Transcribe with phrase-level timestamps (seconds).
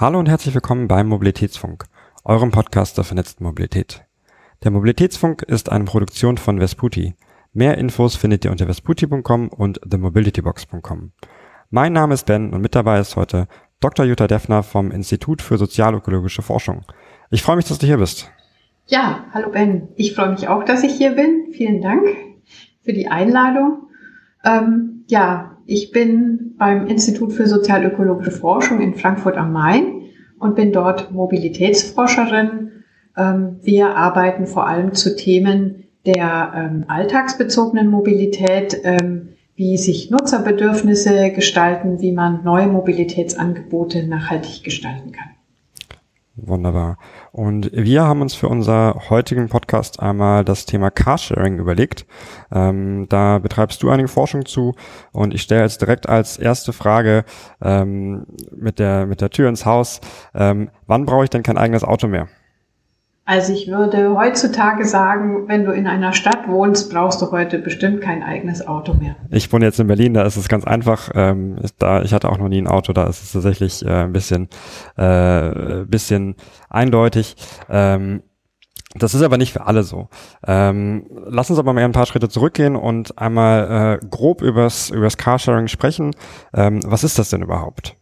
[0.00, 1.86] Hallo und herzlich willkommen beim Mobilitätsfunk,
[2.22, 4.04] eurem Podcast der vernetzten Mobilität.
[4.62, 7.16] Der Mobilitätsfunk ist eine Produktion von Vesputi.
[7.52, 11.10] Mehr Infos findet ihr unter vesputi.com und themobilitybox.com.
[11.70, 13.48] Mein Name ist Ben und mit dabei ist heute
[13.80, 14.06] Dr.
[14.06, 16.84] Jutta Deffner vom Institut für sozialökologische Forschung.
[17.32, 18.30] Ich freue mich, dass du hier bist.
[18.86, 19.88] Ja, hallo Ben.
[19.96, 21.48] Ich freue mich auch, dass ich hier bin.
[21.50, 22.06] Vielen Dank
[22.84, 23.88] für die Einladung.
[24.44, 30.00] Ähm, ja, ich bin beim Institut für sozialökologische Forschung in Frankfurt am Main
[30.38, 32.70] und bin dort Mobilitätsforscherin.
[33.14, 41.32] Ähm, wir arbeiten vor allem zu Themen der ähm, alltagsbezogenen Mobilität, ähm, wie sich Nutzerbedürfnisse
[41.32, 45.28] gestalten, wie man neue Mobilitätsangebote nachhaltig gestalten kann.
[46.40, 46.98] Wunderbar.
[47.32, 52.06] Und wir haben uns für unser heutigen Podcast einmal das Thema Carsharing überlegt.
[52.52, 54.74] Ähm, da betreibst du einige Forschung zu
[55.12, 57.24] und ich stelle jetzt direkt als erste Frage
[57.60, 60.00] ähm, mit der mit der Tür ins Haus:
[60.34, 62.28] ähm, Wann brauche ich denn kein eigenes Auto mehr?
[63.28, 68.00] Also ich würde heutzutage sagen, wenn du in einer Stadt wohnst, brauchst du heute bestimmt
[68.00, 69.16] kein eigenes Auto mehr.
[69.28, 71.10] Ich wohne jetzt in Berlin, da ist es ganz einfach.
[71.14, 74.14] Ähm, da ich hatte auch noch nie ein Auto, da ist es tatsächlich äh, ein
[74.14, 74.48] bisschen,
[74.96, 76.36] äh, bisschen
[76.70, 77.36] eindeutig.
[77.68, 78.22] Ähm,
[78.94, 80.08] das ist aber nicht für alle so.
[80.46, 85.18] Ähm, lass uns aber mal ein paar Schritte zurückgehen und einmal äh, grob übers, übers
[85.18, 86.16] Carsharing sprechen.
[86.54, 87.94] Ähm, was ist das denn überhaupt?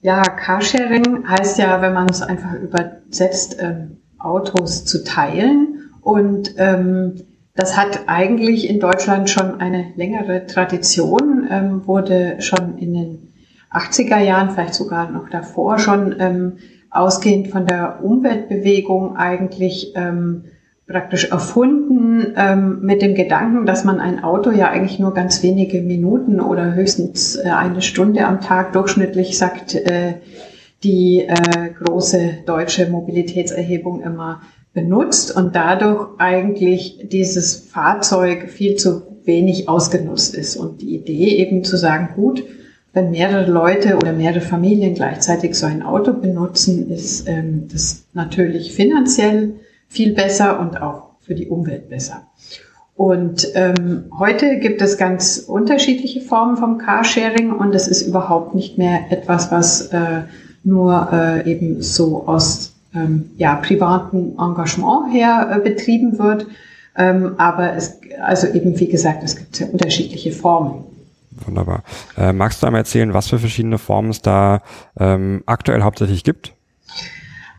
[0.00, 5.90] Ja, Carsharing heißt ja, wenn man es einfach übersetzt, ähm, Autos zu teilen.
[6.00, 7.22] Und ähm,
[7.54, 13.32] das hat eigentlich in Deutschland schon eine längere Tradition, ähm, wurde schon in den
[13.72, 16.52] 80er Jahren, vielleicht sogar noch davor schon ähm,
[16.90, 20.44] ausgehend von der Umweltbewegung eigentlich ähm,
[20.86, 25.80] praktisch erfunden ähm, mit dem Gedanken, dass man ein Auto ja eigentlich nur ganz wenige
[25.80, 30.14] Minuten oder höchstens äh, eine Stunde am Tag durchschnittlich sagt, äh,
[30.84, 34.42] die äh, große deutsche Mobilitätserhebung immer
[34.74, 40.56] benutzt und dadurch eigentlich dieses Fahrzeug viel zu wenig ausgenutzt ist.
[40.56, 42.44] Und die Idee eben zu sagen, gut,
[42.92, 48.72] wenn mehrere Leute oder mehrere Familien gleichzeitig so ein Auto benutzen, ist ähm, das natürlich
[48.72, 49.54] finanziell
[49.88, 52.28] viel besser und auch für die Umwelt besser.
[52.96, 58.78] Und ähm, heute gibt es ganz unterschiedliche Formen vom Carsharing und es ist überhaupt nicht
[58.78, 60.22] mehr etwas, was äh,
[60.64, 66.46] nur äh, eben so aus ähm, ja, privatem Engagement her äh, betrieben wird.
[66.96, 70.84] Ähm, aber es, also eben wie gesagt, es gibt sehr unterschiedliche Formen.
[71.44, 71.82] Wunderbar.
[72.16, 74.62] Äh, magst du einmal erzählen, was für verschiedene Formen es da
[74.98, 76.54] ähm, aktuell hauptsächlich gibt?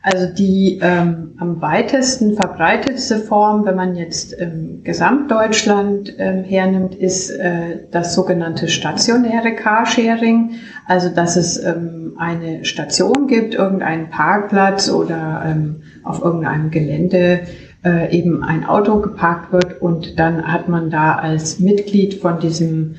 [0.07, 7.31] Also die ähm, am weitesten verbreitetste Form, wenn man jetzt ähm, Gesamtdeutschland ähm, hernimmt, ist
[7.31, 10.57] äh, das sogenannte stationäre Carsharing.
[10.85, 17.39] Also dass es ähm, eine Station gibt, irgendeinen Parkplatz oder ähm, auf irgendeinem Gelände
[17.83, 22.97] äh, eben ein Auto geparkt wird und dann hat man da als Mitglied von diesem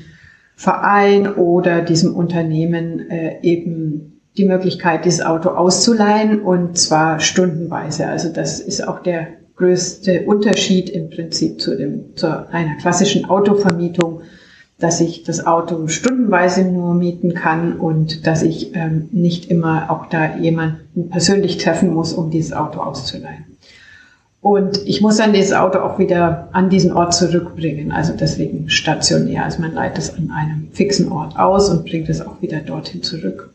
[0.57, 8.07] Verein oder diesem Unternehmen äh, eben die Möglichkeit, dieses Auto auszuleihen und zwar stundenweise.
[8.07, 14.21] Also das ist auch der größte Unterschied im Prinzip zu, dem, zu einer klassischen Autovermietung,
[14.79, 20.05] dass ich das Auto stundenweise nur mieten kann und dass ich ähm, nicht immer auch
[20.05, 23.45] da jemanden persönlich treffen muss, um dieses Auto auszuleihen.
[24.39, 29.43] Und ich muss dann dieses Auto auch wieder an diesen Ort zurückbringen, also deswegen stationär.
[29.43, 33.01] Also man leitet es an einem fixen Ort aus und bringt es auch wieder dorthin
[33.01, 33.49] zurück.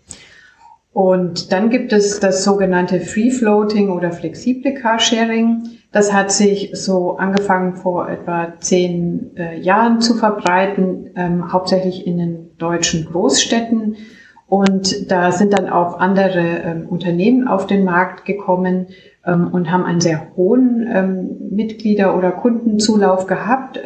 [0.92, 5.62] Und dann gibt es das sogenannte Free Floating oder flexible Carsharing.
[5.90, 12.18] Das hat sich so angefangen vor etwa zehn äh, Jahren zu verbreiten, ähm, hauptsächlich in
[12.18, 13.96] den deutschen Großstädten.
[14.46, 18.88] Und da sind dann auch andere ähm, Unternehmen auf den Markt gekommen
[19.24, 23.80] ähm, und haben einen sehr hohen ähm, Mitglieder- oder Kundenzulauf gehabt.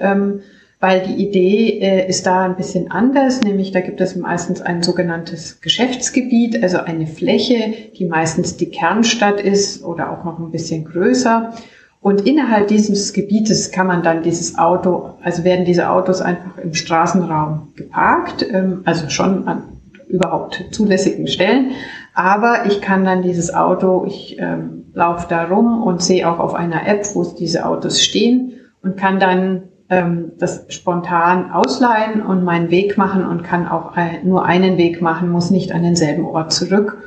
[0.79, 4.83] Weil die Idee äh, ist da ein bisschen anders, nämlich da gibt es meistens ein
[4.83, 10.85] sogenanntes Geschäftsgebiet, also eine Fläche, die meistens die Kernstadt ist oder auch noch ein bisschen
[10.85, 11.55] größer.
[12.03, 16.75] Und innerhalb dieses Gebietes kann man dann dieses Auto, also werden diese Autos einfach im
[16.75, 19.63] Straßenraum geparkt, ähm, also schon an
[20.09, 21.73] überhaupt zulässigen Stellen.
[22.15, 26.55] Aber ich kann dann dieses Auto, ich ähm, laufe da rum und sehe auch auf
[26.55, 28.53] einer App, wo diese Autos stehen
[28.83, 34.25] und kann dann ähm, das spontan ausleihen und meinen Weg machen und kann auch äh,
[34.25, 36.99] nur einen Weg machen, muss nicht an denselben Ort zurück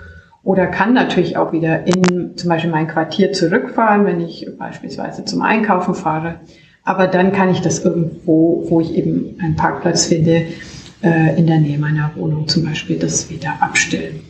[0.43, 5.41] oder kann natürlich auch wieder in zum Beispiel mein Quartier zurückfahren, wenn ich beispielsweise zum
[5.41, 6.35] Einkaufen fahre.
[6.83, 10.45] Aber dann kann ich das irgendwo, wo ich eben einen Parkplatz finde,
[11.03, 14.21] äh, in der Nähe meiner Wohnung zum Beispiel, das wieder abstellen.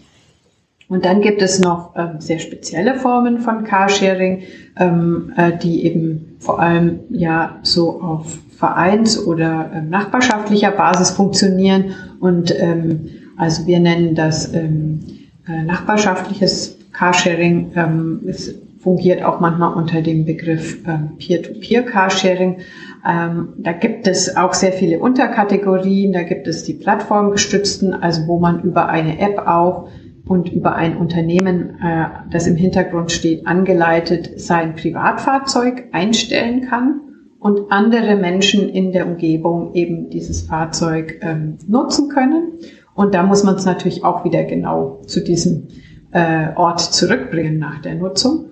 [0.89, 4.41] Und dann gibt es noch ähm, sehr spezielle Formen von Carsharing,
[4.75, 11.93] ähm, äh, die eben vor allem ja so auf Vereins- oder ähm, nachbarschaftlicher Basis funktionieren.
[12.19, 13.07] Und ähm,
[13.37, 15.01] also wir nennen das ähm,
[15.47, 17.71] äh, nachbarschaftliches Carsharing.
[17.75, 20.79] Ähm, es fungiert auch manchmal unter dem Begriff
[21.19, 22.59] Peer-to-Peer-Carsharing.
[23.07, 26.13] Ähm, da gibt es auch sehr viele Unterkategorien.
[26.13, 29.89] Da gibt es die plattformgestützten, also wo man über eine App auch
[30.29, 37.01] und über ein Unternehmen, äh, das im Hintergrund steht, angeleitet sein Privatfahrzeug einstellen kann
[37.39, 42.51] und andere Menschen in der Umgebung eben dieses Fahrzeug ähm, nutzen können.
[42.93, 45.67] Und da muss man es natürlich auch wieder genau zu diesem
[46.11, 48.49] äh, Ort zurückbringen nach der Nutzung.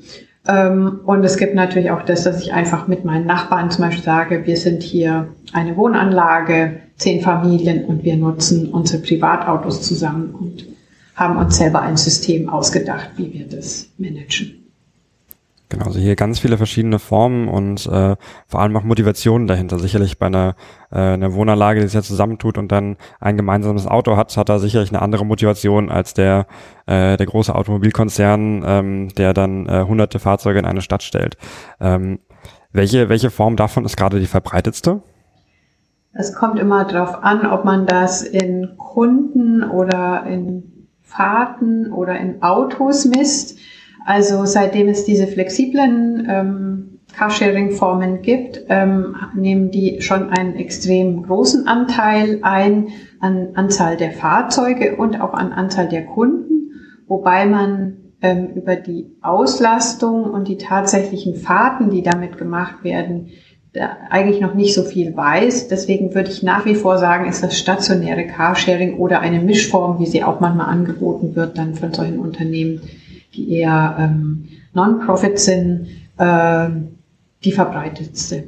[0.47, 4.03] Ähm, und es gibt natürlich auch das, dass ich einfach mit meinen Nachbarn zum Beispiel
[4.03, 10.76] sage, wir sind hier eine Wohnanlage, zehn Familien und wir nutzen unsere Privatautos zusammen und
[11.17, 14.63] haben uns selber ein System ausgedacht, wie wir das managen.
[15.69, 18.15] Genau, also hier ganz viele verschiedene Formen und äh,
[18.47, 19.79] vor allem auch Motivationen dahinter.
[19.79, 20.55] Sicherlich bei einer,
[20.91, 24.59] äh, einer Wohnanlage, die sich ja zusammentut und dann ein gemeinsames Auto hat, hat er
[24.59, 26.47] sicherlich eine andere Motivation als der,
[26.85, 31.35] äh, der große Automobilkonzern, ähm, der dann äh, hunderte Fahrzeuge in eine Stadt stellt.
[31.81, 32.19] Ähm,
[32.71, 35.01] welche, welche Form davon ist gerade die verbreitetste?
[36.13, 40.76] Es kommt immer darauf an, ob man das in Kunden oder in
[41.07, 43.57] Fahrten oder in Autos misst.
[44.05, 51.67] Also seitdem es diese flexiblen ähm, Carsharing-Formen gibt, ähm, nehmen die schon einen extrem großen
[51.67, 52.89] Anteil ein
[53.19, 56.73] an Anzahl der Fahrzeuge und auch an Anzahl der Kunden,
[57.07, 63.29] wobei man ähm, über die Auslastung und die tatsächlichen Fahrten, die damit gemacht werden,
[64.09, 65.67] eigentlich noch nicht so viel weiß.
[65.67, 70.05] Deswegen würde ich nach wie vor sagen, ist das stationäre Carsharing oder eine Mischform, wie
[70.05, 72.81] sie auch manchmal angeboten wird, dann von solchen Unternehmen,
[73.33, 75.87] die eher ähm, Non-Profit sind,
[76.17, 76.69] äh,
[77.43, 78.43] die verbreitetste.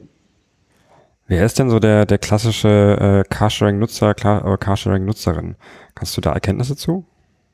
[1.27, 5.55] Wer ist denn so der, der klassische äh, Carsharing-Nutzer, Carsharing-Nutzerin?
[5.93, 7.05] Kannst du da Erkenntnisse zu?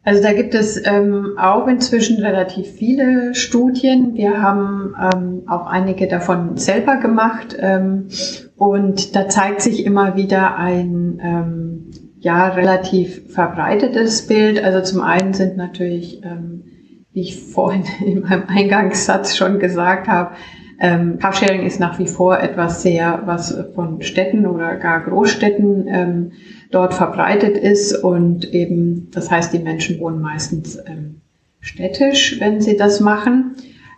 [0.06, 4.14] Also da gibt es ähm, auch inzwischen relativ viele Studien.
[4.14, 7.58] Wir haben ähm, auch einige davon selber gemacht.
[7.60, 8.10] Ähm,
[8.56, 14.64] und da zeigt sich immer wieder ein ähm, ja relativ verbreitetes Bild.
[14.64, 16.66] Also zum einen sind natürlich, ähm,
[17.12, 20.36] wie ich vorhin in meinem Eingangssatz schon gesagt habe,
[20.80, 26.32] ähm, Carsharing ist nach wie vor etwas sehr, was von Städten oder gar Großstädten ähm,
[26.72, 31.22] dort verbreitet ist und eben, das heißt, die Menschen wohnen meistens ähm,
[31.62, 33.56] städtisch, wenn sie das machen.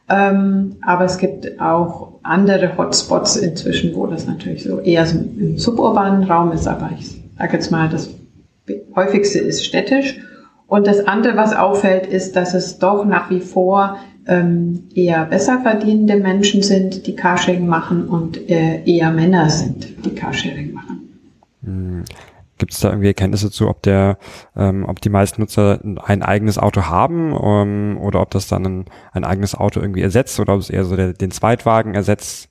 [0.10, 5.58] Ähm, aber es gibt auch andere Hotspots inzwischen, wo das natürlich so eher so im
[5.58, 8.10] suburbanen Raum ist, aber ich sage jetzt mal, das
[8.96, 10.20] häufigste ist städtisch.
[10.68, 13.98] Und das andere, was auffällt, ist, dass es doch nach wie vor
[14.28, 20.14] ähm, eher besser verdienende Menschen sind, die Carsharing machen und äh, eher Männer sind, die
[20.14, 21.10] Carsharing machen.
[22.58, 24.18] Gibt es da irgendwie Erkenntnisse zu, ob der,
[24.56, 28.86] ähm, ob die meisten Nutzer ein eigenes Auto haben ähm, oder ob das dann ein,
[29.14, 32.50] ein eigenes Auto irgendwie ersetzt oder ob es eher so der, den Zweitwagen ersetzt?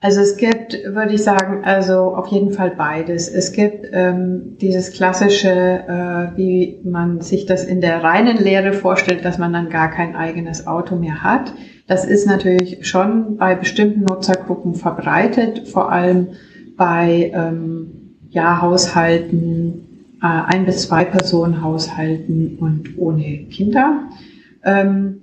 [0.00, 3.28] Also es gibt, würde ich sagen, also auf jeden Fall beides.
[3.28, 9.24] Es gibt ähm, dieses klassische, äh, wie man sich das in der reinen Lehre vorstellt,
[9.24, 11.54] dass man dann gar kein eigenes Auto mehr hat.
[11.86, 16.28] Das ist natürlich schon bei bestimmten Nutzergruppen verbreitet, vor allem
[16.76, 18.05] bei ähm,
[18.36, 24.10] ja, Haushalten, äh, ein bis zwei Personen Haushalten und ohne Kinder,
[24.62, 25.22] ähm,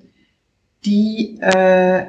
[0.84, 2.06] die, äh,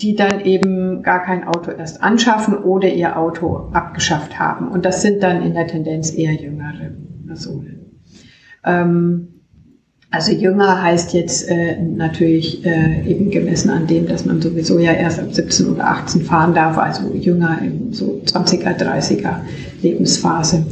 [0.00, 4.68] die dann eben gar kein Auto erst anschaffen oder ihr Auto abgeschafft haben.
[4.68, 6.92] Und das sind dann in der Tendenz eher jüngere
[7.26, 8.00] Personen.
[8.64, 9.31] Ähm,
[10.12, 14.92] also jünger heißt jetzt äh, natürlich äh, eben gemessen an dem, dass man sowieso ja
[14.92, 19.36] erst ab 17 oder 18 fahren darf, also jünger in so 20er, 30er
[19.80, 20.66] Lebensphase.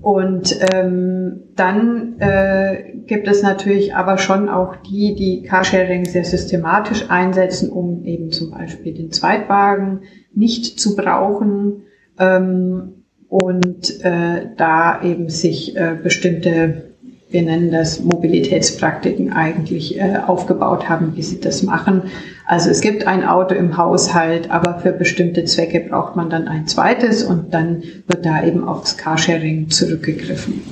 [0.00, 7.08] Und ähm, dann äh, gibt es natürlich aber schon auch die, die Carsharing sehr systematisch
[7.08, 10.00] einsetzen, um eben zum Beispiel den Zweitwagen
[10.34, 11.84] nicht zu brauchen
[12.18, 16.91] ähm, und äh, da eben sich äh, bestimmte
[17.32, 22.04] wir nennen das Mobilitätspraktiken eigentlich äh, aufgebaut haben, wie sie das machen.
[22.46, 26.66] Also es gibt ein Auto im Haushalt, aber für bestimmte Zwecke braucht man dann ein
[26.66, 30.62] zweites und dann wird da eben aufs Carsharing zurückgegriffen.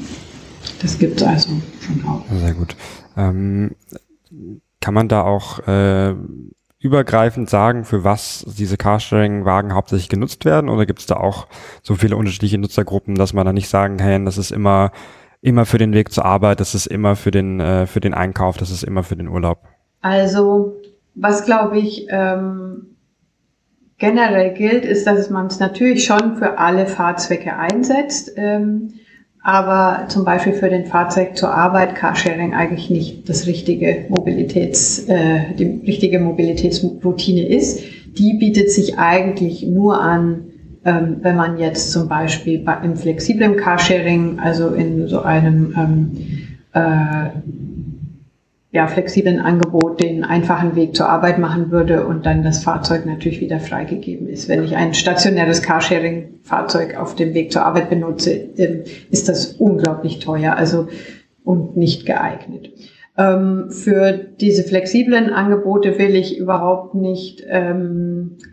[0.82, 1.50] Das gibt es also
[1.80, 2.22] schon auch.
[2.32, 2.76] Sehr gut.
[3.16, 3.72] Ähm,
[4.80, 6.14] kann man da auch äh,
[6.78, 10.70] übergreifend sagen, für was diese Carsharing-Wagen hauptsächlich genutzt werden?
[10.70, 11.46] Oder gibt es da auch
[11.82, 14.90] so viele unterschiedliche Nutzergruppen, dass man da nicht sagen kann, das ist immer
[15.42, 18.56] immer für den Weg zur Arbeit, das ist immer für den, äh, für den Einkauf,
[18.56, 19.58] das ist immer für den Urlaub?
[20.00, 20.76] Also,
[21.14, 22.96] was glaube ich ähm,
[23.98, 28.32] generell gilt, ist, dass man es natürlich schon für alle Fahrzwecke einsetzt.
[28.36, 28.94] Ähm,
[29.42, 35.54] aber zum Beispiel für den Fahrzeug zur Arbeit Carsharing eigentlich nicht das richtige Mobilitäts, äh,
[35.54, 37.80] die richtige Mobilitätsroutine ist.
[38.18, 40.49] Die bietet sich eigentlich nur an,
[40.84, 46.16] ähm, wenn man jetzt zum Beispiel bei, im flexiblen Carsharing, also in so einem ähm,
[46.72, 47.30] äh,
[48.72, 53.40] ja, flexiblen Angebot den einfachen Weg zur Arbeit machen würde und dann das Fahrzeug natürlich
[53.40, 54.48] wieder freigegeben ist.
[54.48, 60.20] Wenn ich ein stationäres Carsharing-Fahrzeug auf dem Weg zur Arbeit benutze, ähm, ist das unglaublich
[60.20, 60.86] teuer also
[61.44, 62.70] und nicht geeignet.
[63.18, 68.49] Ähm, für diese flexiblen Angebote will ich überhaupt nicht ähm, äh,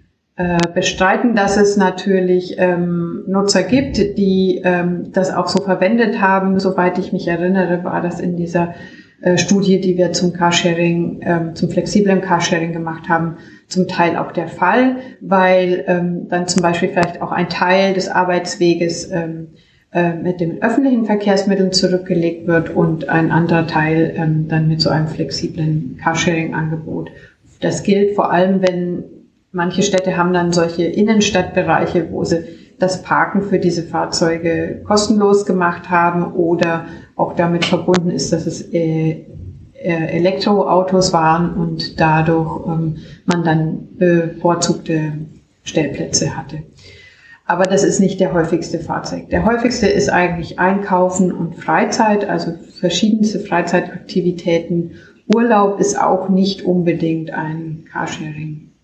[0.75, 6.59] bestreiten, dass es natürlich ähm, Nutzer gibt, die ähm, das auch so verwendet haben.
[6.59, 8.75] Soweit ich mich erinnere, war das in dieser
[9.21, 14.31] äh, Studie, die wir zum Carsharing, ähm, zum flexiblen Carsharing gemacht haben, zum Teil auch
[14.31, 19.47] der Fall, weil ähm, dann zum Beispiel vielleicht auch ein Teil des Arbeitsweges ähm,
[19.91, 24.91] äh, mit den öffentlichen Verkehrsmitteln zurückgelegt wird und ein anderer Teil ähm, dann mit so
[24.91, 27.09] einem flexiblen Carsharing-Angebot.
[27.59, 29.03] Das gilt vor allem, wenn
[29.51, 32.43] manche Städte haben dann solche Innenstadtbereiche, wo sie
[32.79, 36.85] das Parken für diese Fahrzeuge kostenlos gemacht haben oder
[37.15, 39.25] auch damit verbunden ist, dass es äh,
[39.73, 45.13] äh, Elektroautos waren und dadurch ähm, man dann bevorzugte
[45.63, 46.63] Stellplätze hatte.
[47.45, 49.29] Aber das ist nicht der häufigste Fahrzeug.
[49.29, 54.91] Der häufigste ist eigentlich Einkaufen und Freizeit, also verschiedenste Freizeitaktivitäten.
[55.33, 57.85] Urlaub ist auch nicht unbedingt ein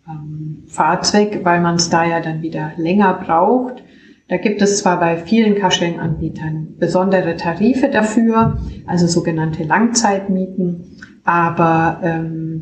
[0.05, 3.83] Carsharing-Fahrzeug, weil man es da ja dann wieder länger braucht.
[4.29, 8.57] Da gibt es zwar bei vielen Carsharing-Anbietern besondere Tarife dafür,
[8.87, 12.61] also sogenannte Langzeitmieten, aber ähm,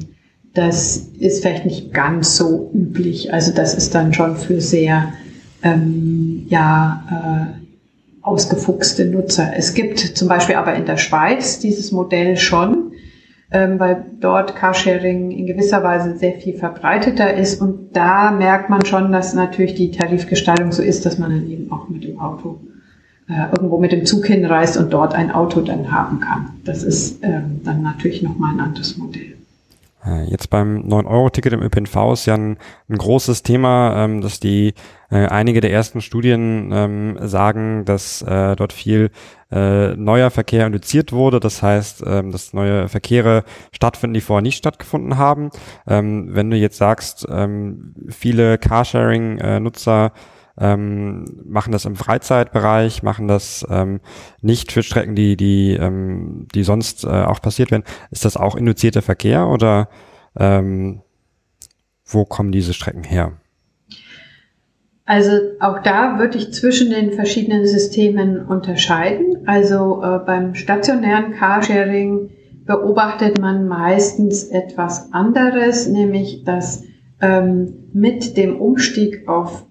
[0.53, 3.33] das ist vielleicht nicht ganz so üblich.
[3.33, 5.13] Also das ist dann schon für sehr
[5.63, 7.61] ähm, ja, äh,
[8.21, 9.53] ausgefuchste Nutzer.
[9.55, 12.80] Es gibt zum Beispiel aber in der Schweiz dieses Modell schon
[13.51, 17.61] ähm, weil dort Carsharing in gewisser Weise sehr viel verbreiteter ist.
[17.61, 21.71] Und da merkt man schon, dass natürlich die Tarifgestaltung so ist, dass man dann eben
[21.71, 22.61] auch mit dem Auto
[23.29, 26.51] äh, irgendwo mit dem Zug hinreist und dort ein Auto dann haben kann.
[26.63, 29.30] Das ist ähm, dann natürlich nochmal ein anderes Modell.
[30.05, 32.57] Äh, jetzt beim 9-Euro-Ticket im ÖPNV ist ja ein,
[32.89, 34.73] ein großes Thema, ähm, dass die
[35.09, 39.11] äh, einige der ersten Studien ähm, sagen, dass äh, dort viel
[39.51, 41.39] äh, neuer Verkehr induziert wurde.
[41.39, 45.51] Das heißt, ähm, dass neue Verkehre stattfinden, die vorher nicht stattgefunden haben.
[45.87, 50.13] Ähm, wenn du jetzt sagst, ähm, viele Carsharing-Nutzer
[50.61, 53.99] ähm, machen das im Freizeitbereich, machen das ähm,
[54.41, 57.83] nicht für Strecken, die, die, ähm, die sonst äh, auch passiert werden.
[58.11, 59.89] Ist das auch induzierter Verkehr oder
[60.37, 61.01] ähm,
[62.05, 63.33] wo kommen diese Strecken her?
[65.05, 69.47] Also auch da würde ich zwischen den verschiedenen Systemen unterscheiden.
[69.47, 72.29] Also äh, beim stationären Carsharing
[72.65, 76.83] beobachtet man meistens etwas anderes, nämlich dass
[77.19, 79.65] ähm, mit dem Umstieg auf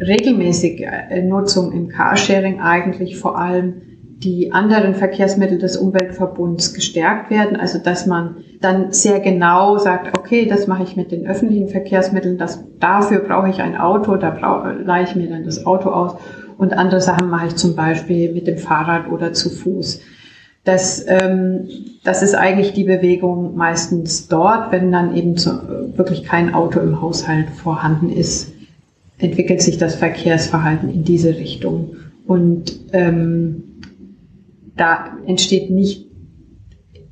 [0.00, 0.80] regelmäßige
[1.10, 3.82] äh, Nutzung im Carsharing eigentlich vor allem
[4.22, 7.56] die anderen Verkehrsmittel des Umweltverbunds gestärkt werden.
[7.56, 12.36] Also dass man dann sehr genau sagt, okay, das mache ich mit den öffentlichen Verkehrsmitteln,
[12.36, 16.16] das, dafür brauche ich ein Auto, da brauche, leihe ich mir dann das Auto aus
[16.58, 20.02] und andere Sachen mache ich zum Beispiel mit dem Fahrrad oder zu Fuß.
[20.64, 21.68] Das, ähm,
[22.04, 25.52] das ist eigentlich die Bewegung meistens dort, wenn dann eben so,
[25.96, 28.52] wirklich kein Auto im Haushalt vorhanden ist
[29.20, 31.96] entwickelt sich das Verkehrsverhalten in diese Richtung.
[32.26, 33.64] Und ähm,
[34.76, 36.10] da entsteht nicht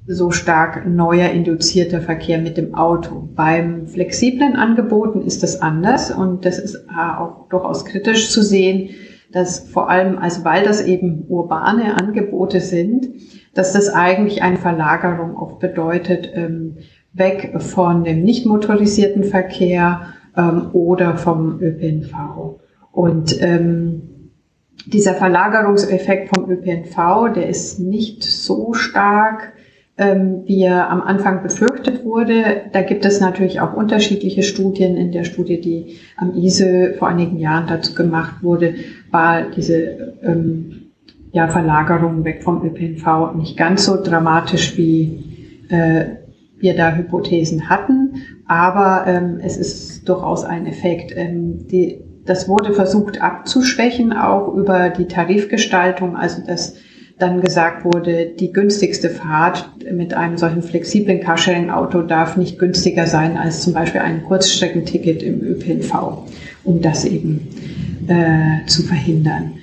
[0.06, 3.28] so stark neuer induzierter Verkehr mit dem Auto.
[3.34, 8.90] Beim flexiblen Angeboten ist das anders und das ist auch durchaus kritisch zu sehen,
[9.32, 13.08] dass vor allem, also weil das eben urbane Angebote sind,
[13.52, 16.78] dass das eigentlich eine Verlagerung auch bedeutet, ähm,
[17.12, 22.60] weg von dem nicht motorisierten Verkehr ähm, oder vom ÖPNV.
[22.92, 24.02] Und ähm,
[24.86, 29.52] dieser Verlagerungseffekt vom ÖPNV, der ist nicht so stark,
[29.98, 32.62] ähm, wie er am Anfang befürchtet wurde.
[32.72, 34.96] Da gibt es natürlich auch unterschiedliche Studien.
[34.96, 38.74] In der Studie, die am ISE vor einigen Jahren dazu gemacht wurde,
[39.10, 40.92] war diese ähm,
[41.32, 46.17] ja, Verlagerung weg vom ÖPNV nicht ganz so dramatisch, wie äh,
[46.58, 48.22] wir da Hypothesen hatten.
[48.46, 51.12] Aber ähm, es ist durchaus ein Effekt.
[51.16, 56.76] Ähm, die, das wurde versucht abzuschwächen, auch über die Tarifgestaltung, also dass
[57.18, 63.36] dann gesagt wurde, die günstigste Fahrt mit einem solchen flexiblen Carsharing-Auto darf nicht günstiger sein
[63.36, 66.28] als zum Beispiel ein Kurzstreckenticket im ÖPNV,
[66.64, 67.48] um das eben
[68.06, 69.54] äh, zu verhindern,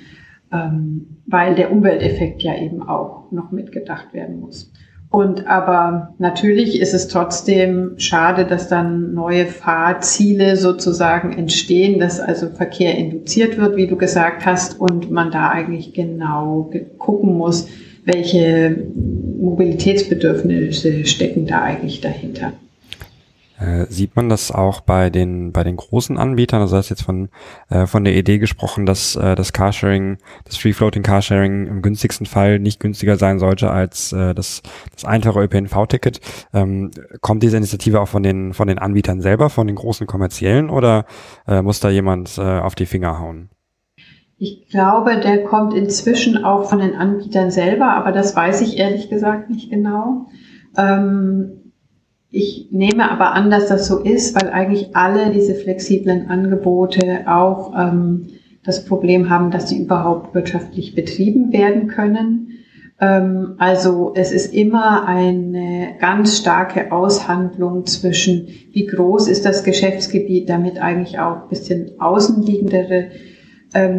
[0.52, 4.70] ähm, weil der Umwelteffekt ja eben auch noch mitgedacht werden muss.
[5.10, 12.48] Und aber natürlich ist es trotzdem schade, dass dann neue Fahrziele sozusagen entstehen, dass also
[12.48, 17.68] Verkehr induziert wird, wie du gesagt hast, und man da eigentlich genau gucken muss,
[18.04, 18.86] welche
[19.40, 22.52] Mobilitätsbedürfnisse stecken da eigentlich dahinter.
[23.58, 26.60] Äh, sieht man das auch bei den bei den großen Anbietern?
[26.60, 27.30] Also hast jetzt von
[27.70, 32.26] äh, von der Idee gesprochen, dass äh, das Carsharing, das Free Floating Carsharing im günstigsten
[32.26, 36.20] Fall nicht günstiger sein sollte als äh, das das einfache ÖPNV-Ticket.
[36.52, 40.68] Ähm, kommt diese Initiative auch von den von den Anbietern selber, von den großen kommerziellen,
[40.68, 41.06] oder
[41.46, 43.48] äh, muss da jemand äh, auf die Finger hauen?
[44.38, 49.08] Ich glaube, der kommt inzwischen auch von den Anbietern selber, aber das weiß ich ehrlich
[49.08, 50.26] gesagt nicht genau.
[50.76, 51.65] Ähm,
[52.36, 57.72] ich nehme aber an, dass das so ist, weil eigentlich alle diese flexiblen Angebote auch
[57.74, 58.26] ähm,
[58.62, 62.48] das Problem haben, dass sie überhaupt wirtschaftlich betrieben werden können.
[63.00, 70.50] Ähm, also es ist immer eine ganz starke Aushandlung zwischen, wie groß ist das Geschäftsgebiet,
[70.50, 73.12] damit eigentlich auch bisschen außenliegendere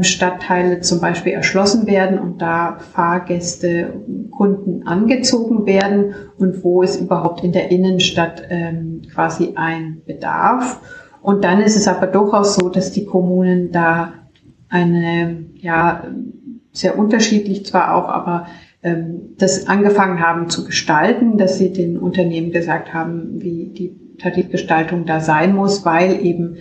[0.03, 3.93] Stadtteile zum Beispiel erschlossen werden und da Fahrgäste,
[4.31, 10.81] Kunden angezogen werden und wo ist überhaupt in der Innenstadt ähm, quasi ein Bedarf.
[11.21, 14.13] Und dann ist es aber durchaus so, dass die Kommunen da
[14.69, 16.05] eine, ja,
[16.71, 18.47] sehr unterschiedlich zwar auch, aber
[18.83, 25.05] ähm, das angefangen haben zu gestalten, dass sie den Unternehmen gesagt haben, wie die Tarifgestaltung
[25.05, 26.57] da sein muss, weil eben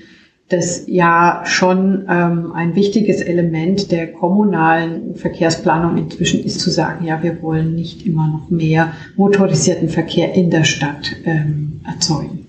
[0.49, 7.23] das ja schon ähm, ein wichtiges Element der kommunalen Verkehrsplanung inzwischen ist zu sagen, ja,
[7.23, 12.47] wir wollen nicht immer noch mehr motorisierten Verkehr in der Stadt ähm, erzeugen.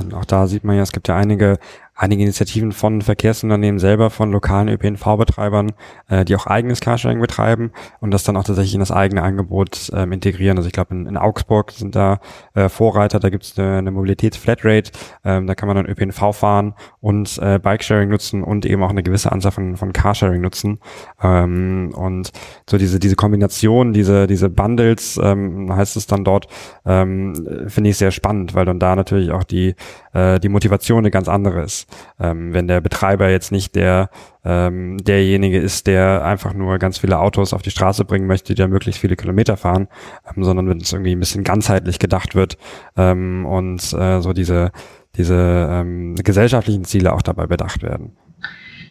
[0.00, 1.58] Und auch da sieht man ja, es gibt ja einige
[1.94, 5.72] einige Initiativen von Verkehrsunternehmen selber, von lokalen ÖPNV-Betreibern,
[6.08, 9.90] äh, die auch eigenes Carsharing betreiben und das dann auch tatsächlich in das eigene Angebot
[9.94, 10.56] ähm, integrieren.
[10.56, 12.20] Also ich glaube, in, in, Augsburg sind da
[12.54, 14.90] äh, Vorreiter, da gibt es eine, eine Mobilitäts-Flatrate,
[15.24, 19.02] ähm, da kann man dann ÖPNV fahren und äh, Bikesharing nutzen und eben auch eine
[19.02, 20.80] gewisse Anzahl von, von Carsharing nutzen.
[21.22, 22.32] Ähm, und
[22.68, 26.46] so diese, diese Kombination, diese, diese Bundles, ähm, heißt es dann dort,
[26.86, 29.74] ähm, finde ich sehr spannend, weil dann da natürlich auch die,
[30.14, 31.81] äh, die Motivation eine ganz andere ist.
[32.20, 34.10] Ähm, wenn der Betreiber jetzt nicht der
[34.44, 38.60] ähm, derjenige ist, der einfach nur ganz viele Autos auf die Straße bringen möchte, die
[38.60, 39.88] da möglichst viele Kilometer fahren,
[40.26, 42.58] ähm, sondern wenn es irgendwie ein bisschen ganzheitlich gedacht wird
[42.96, 44.72] ähm, und äh, so diese
[45.16, 48.16] diese ähm, gesellschaftlichen Ziele auch dabei bedacht werden.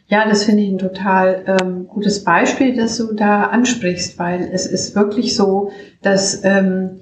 [0.08, 4.66] Ja, das finde ich ein total ähm, gutes Beispiel, das du da ansprichst, weil es
[4.66, 7.00] ist wirklich so, dass ähm,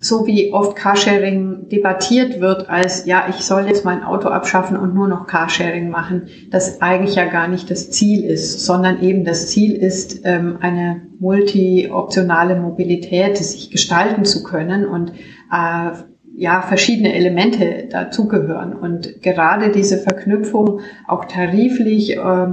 [0.00, 4.94] so wie oft Carsharing debattiert wird als, ja, ich soll jetzt mein Auto abschaffen und
[4.94, 9.48] nur noch Carsharing machen, das eigentlich ja gar nicht das Ziel ist, sondern eben das
[9.48, 15.12] Ziel ist, ähm, eine multi-optionale Mobilität, sich gestalten zu können und
[15.52, 15.90] äh,
[16.36, 18.72] ja, verschiedene Elemente dazugehören.
[18.72, 22.46] Und gerade diese Verknüpfung auch tariflich äh,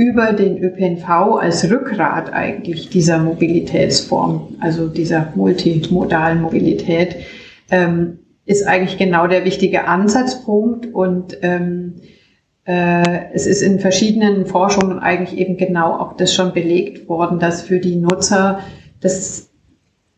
[0.00, 7.16] über den ÖPNV als Rückgrat eigentlich dieser Mobilitätsform, also dieser multimodalen Mobilität,
[7.70, 10.86] ähm, ist eigentlich genau der wichtige Ansatzpunkt.
[10.86, 11.96] Und ähm,
[12.64, 17.60] äh, es ist in verschiedenen Forschungen eigentlich eben genau auch das schon belegt worden, dass
[17.60, 18.60] für die Nutzer
[19.02, 19.50] das,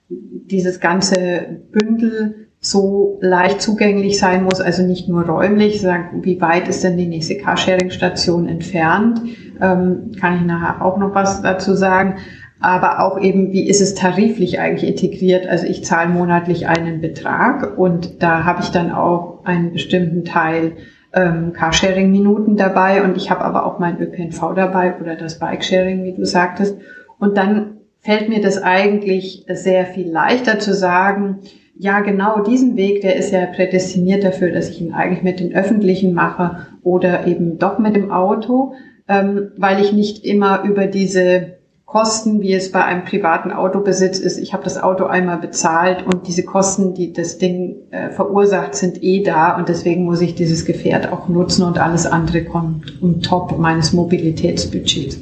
[0.09, 6.69] dieses ganze Bündel so leicht zugänglich sein muss, also nicht nur räumlich, sagen, wie weit
[6.69, 9.21] ist denn die nächste Carsharing-Station entfernt,
[9.61, 12.19] ähm, kann ich nachher auch noch was dazu sagen,
[12.61, 17.77] aber auch eben, wie ist es tariflich eigentlich integriert, also ich zahle monatlich einen Betrag
[17.77, 20.77] und da habe ich dann auch einen bestimmten Teil
[21.13, 26.15] ähm, Carsharing-Minuten dabei und ich habe aber auch mein ÖPNV dabei oder das Bikesharing, wie
[26.15, 26.79] du sagtest,
[27.19, 31.41] und dann fällt mir das eigentlich sehr viel leichter zu sagen,
[31.83, 35.53] ja, genau diesen Weg, der ist ja prädestiniert dafür, dass ich ihn eigentlich mit den
[35.53, 38.75] Öffentlichen mache oder eben doch mit dem Auto,
[39.09, 44.39] ähm, weil ich nicht immer über diese Kosten, wie es bei einem privaten Autobesitz ist,
[44.39, 49.03] ich habe das Auto einmal bezahlt und diese Kosten, die das Ding äh, verursacht, sind
[49.03, 53.23] eh da und deswegen muss ich dieses Gefährt auch nutzen und alles andere kommt um
[53.23, 55.19] top meines Mobilitätsbudgets.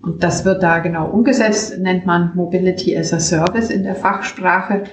[0.00, 4.84] Und das wird da genau umgesetzt, nennt man Mobility as a Service in der Fachsprache.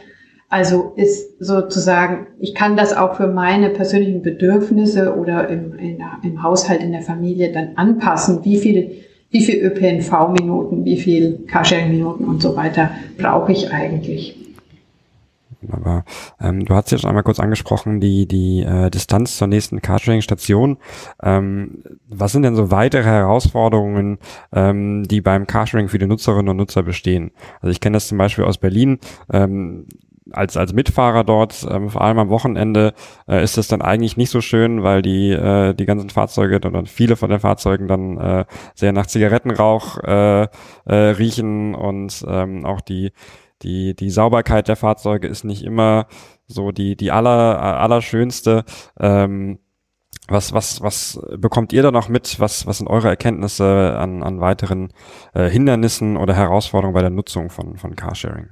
[0.56, 6.44] Also ist sozusagen, ich kann das auch für meine persönlichen Bedürfnisse oder im, in, im
[6.44, 8.92] Haushalt, in der Familie dann anpassen, wie viel,
[9.32, 14.38] wie viel ÖPNV-Minuten, wie viel Carsharing-Minuten und so weiter brauche ich eigentlich.
[15.70, 16.06] Aber
[16.40, 20.78] ähm, du hast ja schon einmal kurz angesprochen, die, die äh, Distanz zur nächsten Carsharing-Station.
[21.22, 24.20] Ähm, was sind denn so weitere Herausforderungen,
[24.54, 27.32] ähm, die beim Carsharing für die Nutzerinnen und Nutzer bestehen?
[27.60, 29.00] Also ich kenne das zum Beispiel aus Berlin.
[29.34, 29.88] Ähm,
[30.32, 32.94] als, als Mitfahrer dort, ähm, vor allem am Wochenende,
[33.28, 36.90] äh, ist es dann eigentlich nicht so schön, weil die, äh, die ganzen Fahrzeuge und
[36.90, 40.48] viele von den Fahrzeugen dann äh, sehr nach Zigarettenrauch äh,
[40.86, 43.12] äh, riechen und ähm, auch die,
[43.62, 46.08] die, die Sauberkeit der Fahrzeuge ist nicht immer
[46.48, 48.64] so die, die aller, allerschönste.
[49.00, 49.60] Ähm,
[50.28, 52.40] was, was, was bekommt ihr da noch mit?
[52.40, 54.92] Was, was sind eure Erkenntnisse an, an weiteren
[55.34, 58.48] äh, Hindernissen oder Herausforderungen bei der Nutzung von, von Carsharing?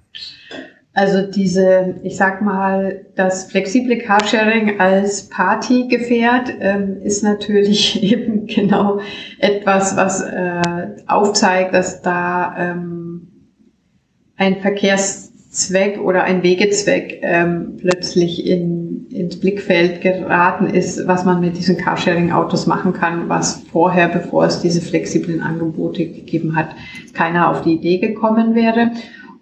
[0.95, 8.99] Also diese, ich sag mal, das flexible Carsharing als Partygefährt ähm, ist natürlich eben genau
[9.39, 10.62] etwas, was äh,
[11.08, 13.27] aufzeigt, dass da ähm,
[14.36, 21.58] ein Verkehrszweck oder ein Wegezweck ähm, plötzlich in, ins Blickfeld geraten ist, was man mit
[21.58, 26.69] diesen Carsharing-Autos machen kann, was vorher, bevor es diese flexiblen Angebote gegeben hat,
[27.13, 28.91] keiner auf die Idee gekommen wäre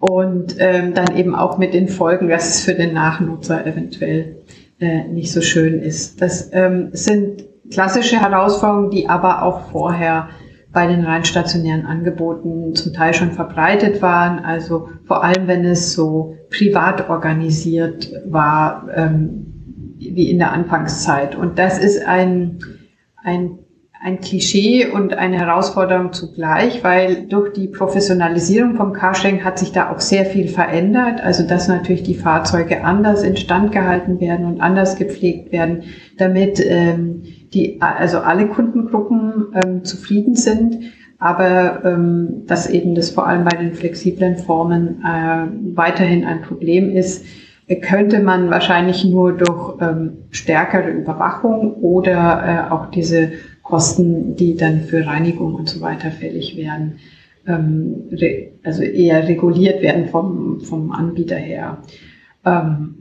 [0.02, 4.34] und ähm, dann eben auch mit den Folgen, dass es für den Nachnutzer eventuell
[4.80, 6.20] äh, nicht so schön ist.
[6.20, 10.30] Das ähm, sind klassische Herausforderungen, die aber auch vorher
[10.72, 14.40] bei den rein stationären Angeboten zum Teil schon verbreitet waren.
[14.40, 21.36] Also vor allem, wenn es so privat organisiert war, ähm, wie in der Anfangszeit.
[21.36, 22.58] Und das ist ein,
[23.22, 23.56] ein
[24.04, 29.92] ein Klischee und eine Herausforderung zugleich, weil durch die Professionalisierung vom Carsharing hat sich da
[29.92, 31.22] auch sehr viel verändert.
[31.22, 35.84] Also dass natürlich die Fahrzeuge anders instand gehalten werden und anders gepflegt werden,
[36.18, 37.22] damit ähm,
[37.54, 40.80] die also alle Kundengruppen ähm, zufrieden sind.
[41.20, 46.90] Aber ähm, dass eben das vor allem bei den flexiblen Formen äh, weiterhin ein Problem
[46.90, 47.24] ist,
[47.80, 53.30] könnte man wahrscheinlich nur durch ähm, stärkere Überwachung oder äh, auch diese
[53.72, 56.98] Kosten, die dann für Reinigung und so weiter fällig werden,
[57.46, 58.10] ähm,
[58.62, 61.78] also eher reguliert werden vom, vom Anbieter her.
[62.44, 62.96] Ähm,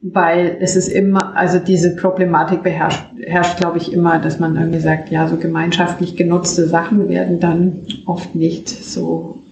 [0.00, 4.78] weil es ist immer, also diese Problematik beherrscht, herrscht, glaube ich, immer, dass man irgendwie
[4.78, 9.42] sagt, ja, so gemeinschaftlich genutzte Sachen werden dann oft nicht so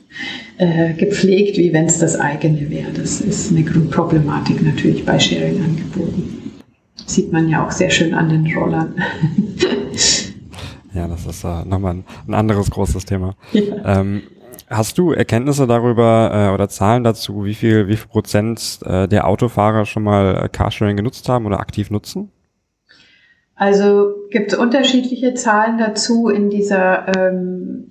[0.59, 2.93] äh, gepflegt, wie wenn es das eigene wäre.
[2.95, 6.53] Das ist eine Grundproblematik natürlich bei Sharing-Angeboten.
[7.05, 8.95] Sieht man ja auch sehr schön an den Rollern.
[10.97, 13.35] Ja, das ist äh, nochmal ein, ein anderes großes Thema.
[13.53, 14.01] Ja.
[14.01, 14.23] Ähm,
[14.69, 19.29] hast du Erkenntnisse darüber äh, oder Zahlen dazu, wie viel, wie viel Prozent äh, der
[19.29, 22.31] Autofahrer schon mal äh, Carsharing genutzt haben oder aktiv nutzen?
[23.57, 27.89] Also gibt es unterschiedliche Zahlen dazu in dieser ähm,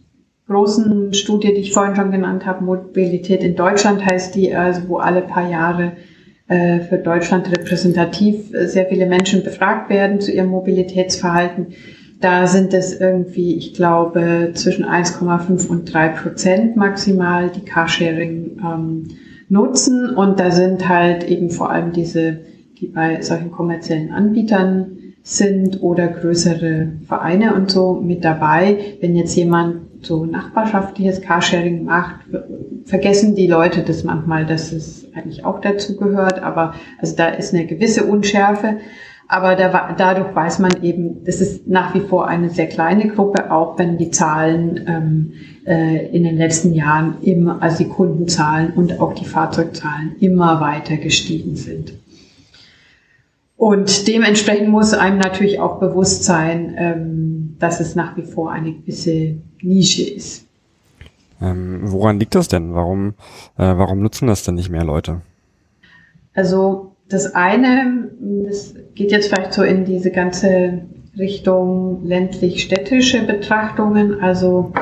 [0.48, 4.98] großen Studie, die ich vorhin schon genannt habe, Mobilität in Deutschland heißt die, also wo
[4.98, 5.94] alle paar Jahre
[6.48, 11.74] äh, für Deutschland repräsentativ sehr viele Menschen befragt werden zu ihrem Mobilitätsverhalten.
[12.26, 19.04] Da sind es irgendwie, ich glaube, zwischen 1,5 und 3 Prozent maximal, die Carsharing ähm,
[19.48, 20.10] nutzen.
[20.10, 22.40] Und da sind halt eben vor allem diese,
[22.80, 28.96] die bei solchen kommerziellen Anbietern sind oder größere Vereine und so mit dabei.
[29.02, 32.22] Wenn jetzt jemand so nachbarschaftliches Carsharing macht,
[32.86, 36.42] vergessen die Leute das manchmal, dass es eigentlich auch dazu gehört.
[36.42, 38.78] Aber also da ist eine gewisse Unschärfe.
[39.28, 43.52] Aber da, dadurch weiß man eben, das ist nach wie vor eine sehr kleine Gruppe,
[43.52, 45.34] auch wenn die Zahlen ähm,
[45.66, 50.98] äh, in den letzten Jahren immer, also die Kundenzahlen und auch die Fahrzeugzahlen immer weiter
[50.98, 51.94] gestiegen sind.
[53.58, 58.74] Und dementsprechend muss einem natürlich auch bewusst sein, ähm, dass es nach wie vor eine
[58.74, 60.46] gewisse Nische ist.
[61.42, 62.74] Ähm, woran liegt das denn?
[62.76, 63.16] Warum,
[63.58, 65.22] äh, warum nutzen das denn nicht mehr Leute?
[66.34, 70.82] Also das eine, das geht jetzt vielleicht so in diese ganze
[71.18, 74.20] Richtung ländlich-städtische Betrachtungen.
[74.22, 74.74] Also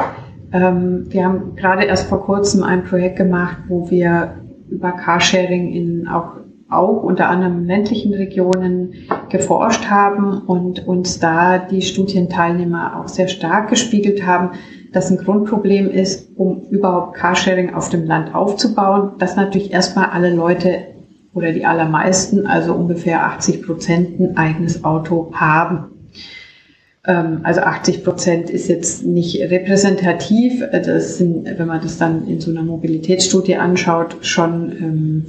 [0.52, 4.36] ähm, wir haben gerade erst vor kurzem ein Projekt gemacht, wo wir
[4.70, 6.38] über Carsharing in auch,
[6.70, 8.94] auch unter anderem ländlichen Regionen
[9.30, 14.52] geforscht haben und uns da die Studienteilnehmer auch sehr stark gespiegelt haben,
[14.92, 20.34] dass ein Grundproblem ist, um überhaupt Carsharing auf dem Land aufzubauen, dass natürlich erstmal alle
[20.34, 20.93] Leute
[21.34, 25.94] oder die allermeisten, also ungefähr 80 Prozent, ein eigenes Auto haben.
[27.06, 30.64] Ähm, also 80 Prozent ist jetzt nicht repräsentativ.
[30.72, 35.26] Das sind, wenn man das dann in so einer Mobilitätsstudie anschaut, schon ähm,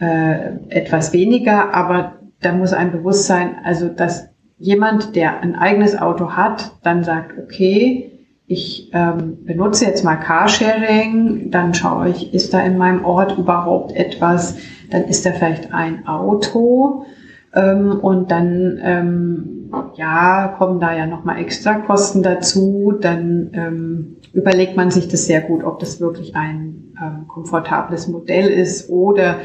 [0.00, 1.74] äh, etwas weniger.
[1.74, 7.38] Aber da muss ein Bewusstsein, also dass jemand, der ein eigenes Auto hat, dann sagt,
[7.38, 8.15] okay,
[8.48, 13.92] ich ähm, benutze jetzt mal Carsharing, dann schaue ich, ist da in meinem Ort überhaupt
[13.92, 14.56] etwas,
[14.90, 17.06] dann ist da vielleicht ein Auto
[17.54, 24.76] ähm, und dann ähm, ja kommen da ja nochmal extra Kosten dazu, dann ähm, überlegt
[24.76, 29.38] man sich das sehr gut, ob das wirklich ein ähm, komfortables Modell ist oder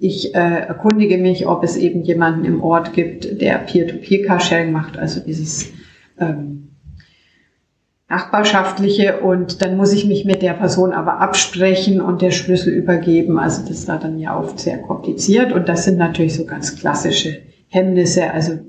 [0.00, 5.20] ich äh, erkundige mich, ob es eben jemanden im Ort gibt, der Peer-to-Peer-Carsharing macht, also
[5.20, 5.72] dieses
[6.18, 6.67] ähm,
[8.08, 13.38] nachbarschaftliche und dann muss ich mich mit der Person aber absprechen und der Schlüssel übergeben.
[13.38, 17.38] Also das war dann ja oft sehr kompliziert und das sind natürlich so ganz klassische
[17.68, 18.32] Hemmnisse.
[18.32, 18.60] Also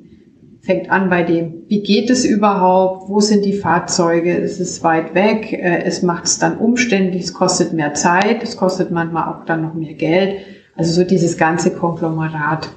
[0.61, 5.15] fängt an bei dem, wie geht es überhaupt, wo sind die Fahrzeuge, es ist weit
[5.15, 9.45] weg, äh, es macht es dann umständlich, es kostet mehr Zeit, es kostet manchmal auch
[9.45, 10.39] dann noch mehr Geld.
[10.75, 12.69] Also so dieses ganze Konglomerat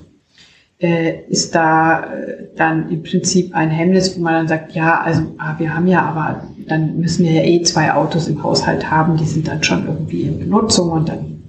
[1.29, 5.55] ist da äh, dann im Prinzip ein Hemmnis, wo man dann sagt, ja, also ah,
[5.59, 9.25] wir haben ja, aber dann müssen wir ja eh zwei Autos im Haushalt haben, die
[9.25, 11.41] sind dann schon irgendwie in Benutzung und dann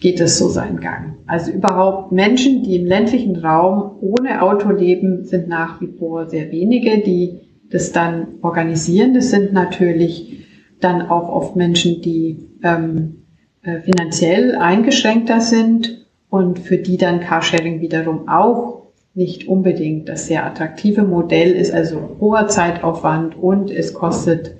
[0.00, 1.14] geht es so seinen Gang.
[1.26, 6.50] Also überhaupt Menschen, die im ländlichen Raum ohne Auto leben, sind nach wie vor sehr
[6.50, 9.14] wenige, die das dann organisieren.
[9.14, 10.44] Das sind natürlich
[10.80, 13.22] dann auch oft Menschen, die ähm,
[13.62, 16.03] äh, finanziell eingeschränkter sind
[16.34, 22.16] und für die dann Carsharing wiederum auch nicht unbedingt das sehr attraktive Modell ist, also
[22.18, 24.56] hoher Zeitaufwand und es kostet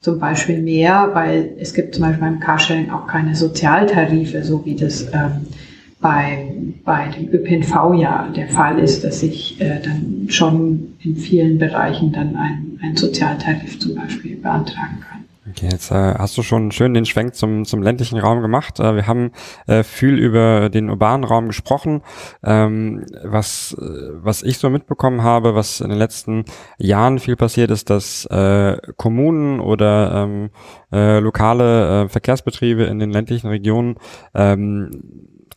[0.00, 4.74] zum Beispiel mehr, weil es gibt zum Beispiel beim Carsharing auch keine Sozialtarife, so wie
[4.74, 5.44] das ähm,
[6.00, 6.50] bei,
[6.86, 12.10] bei dem ÖPNV ja der Fall ist, dass ich äh, dann schon in vielen Bereichen
[12.10, 15.24] dann einen, Sozialtarif zum Beispiel beantragen kann.
[15.50, 18.80] Okay, jetzt äh, hast du schon schön den Schwenk zum, zum ländlichen Raum gemacht.
[18.80, 19.30] Äh, wir haben
[19.66, 22.02] äh, viel über den urbanen Raum gesprochen.
[22.42, 26.44] Ähm, was, äh, was ich so mitbekommen habe, was in den letzten
[26.78, 30.50] Jahren viel passiert ist, dass äh, Kommunen oder ähm,
[30.92, 33.96] äh, lokale äh, Verkehrsbetriebe in den ländlichen Regionen
[34.34, 34.90] ähm,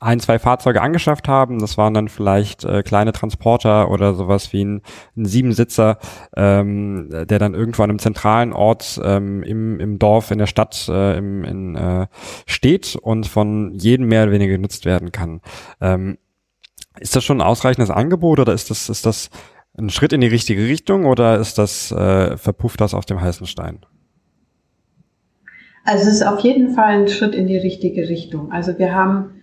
[0.02, 1.60] ein, zwei Fahrzeuge angeschafft haben.
[1.60, 4.82] Das waren dann vielleicht äh, kleine Transporter oder sowas wie ein,
[5.16, 6.00] ein Siebensitzer,
[6.36, 10.90] ähm, der dann irgendwo an einem zentralen Ort ähm, im, im Dorf, in der Stadt
[10.90, 12.08] äh, im, in, äh,
[12.48, 15.42] steht und von jedem mehr oder weniger genutzt werden kann.
[15.80, 16.18] Ähm,
[17.00, 19.30] ist das schon ein ausreichendes Angebot oder ist das, ist das
[19.78, 23.46] ein Schritt in die richtige Richtung oder ist das, äh, verpufft das auf dem heißen
[23.46, 23.86] Stein?
[25.86, 28.52] Also es ist auf jeden Fall ein Schritt in die richtige Richtung.
[28.52, 29.41] Also wir haben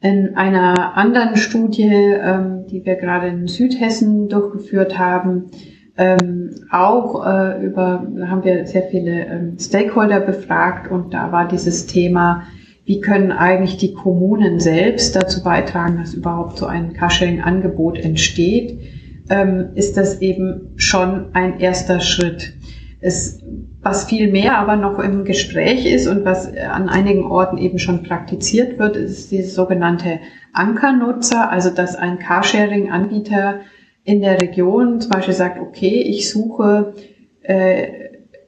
[0.00, 5.50] in einer anderen Studie, ähm, die wir gerade in Südhessen durchgeführt haben,
[5.96, 11.86] ähm, auch äh, über, haben wir sehr viele ähm, Stakeholder befragt und da war dieses
[11.86, 12.42] Thema,
[12.84, 18.78] wie können eigentlich die Kommunen selbst dazu beitragen, dass überhaupt so ein Carsharing-Angebot entsteht,
[19.30, 22.52] ähm, ist das eben schon ein erster Schritt.
[23.00, 23.40] Es
[23.86, 28.02] was viel mehr aber noch im Gespräch ist und was an einigen Orten eben schon
[28.02, 30.18] praktiziert wird, ist die sogenannte
[30.52, 33.60] Ankernutzer, also dass ein Carsharing-Anbieter
[34.02, 36.94] in der Region zum Beispiel sagt, okay, ich suche
[37.42, 37.86] äh,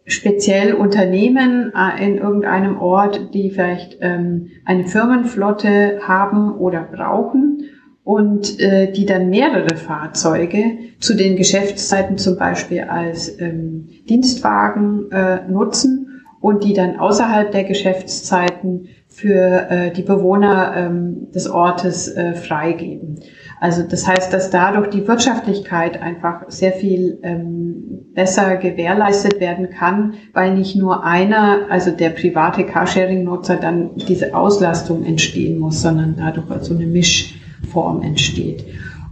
[0.06, 7.70] speziell Unternehmen äh, in irgendeinem Ort, die vielleicht ähm, eine Firmenflotte haben oder brauchen
[8.08, 15.46] und äh, die dann mehrere Fahrzeuge zu den Geschäftszeiten zum Beispiel als ähm, Dienstwagen äh,
[15.46, 22.32] nutzen und die dann außerhalb der Geschäftszeiten für äh, die Bewohner ähm, des Ortes äh,
[22.32, 23.20] freigeben.
[23.60, 30.14] Also das heißt, dass dadurch die Wirtschaftlichkeit einfach sehr viel ähm, besser gewährleistet werden kann,
[30.32, 36.46] weil nicht nur einer, also der private Carsharing-Nutzer, dann diese Auslastung entstehen muss, sondern dadurch
[36.64, 37.37] so eine Misch
[37.70, 38.64] Form entsteht.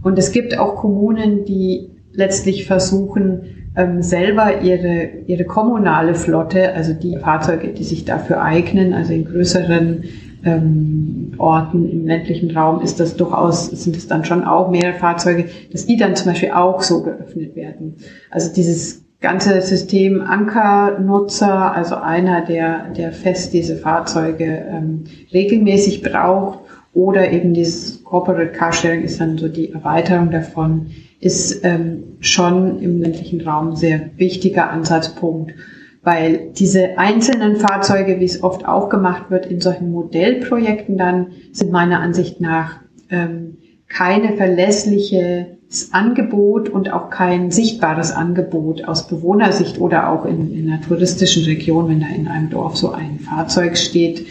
[0.03, 6.93] Und es gibt auch Kommunen, die letztlich versuchen, ähm, selber ihre, ihre kommunale Flotte, also
[6.93, 10.03] die Fahrzeuge, die sich dafür eignen, also in größeren
[10.43, 15.45] ähm, Orten im ländlichen Raum ist das durchaus, sind es dann schon auch mehrere Fahrzeuge,
[15.71, 17.95] dass die dann zum Beispiel auch so geöffnet werden.
[18.31, 26.59] Also dieses ganze System Ankernutzer, also einer, der, der fest diese Fahrzeuge ähm, regelmäßig braucht
[26.93, 30.87] oder eben dieses Corporate Carsharing ist dann so die Erweiterung davon,
[31.19, 35.53] ist ähm, schon im ländlichen Raum sehr wichtiger Ansatzpunkt,
[36.03, 41.71] weil diese einzelnen Fahrzeuge, wie es oft auch gemacht wird in solchen Modellprojekten dann, sind
[41.71, 43.57] meiner Ansicht nach ähm,
[43.89, 50.81] keine verlässliches Angebot und auch kein sichtbares Angebot aus Bewohnersicht oder auch in, in einer
[50.81, 54.25] touristischen Region, wenn da in einem Dorf so ein Fahrzeug steht,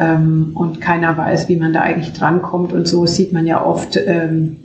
[0.00, 2.72] ähm, und keiner weiß, wie man da eigentlich drankommt.
[2.72, 4.56] Und so sieht man ja oft, ähm,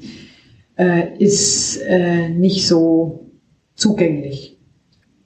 [0.78, 3.30] äh, ist äh, nicht so
[3.76, 4.54] zugänglich.